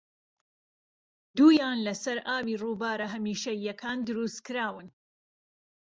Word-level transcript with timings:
دوویان 1.37 1.77
لەسەر 1.87 2.17
ئاوی 2.27 2.59
رووبارە 2.63 3.07
هەمیشەییەکان 3.13 3.97
دروستکراون 4.07 4.87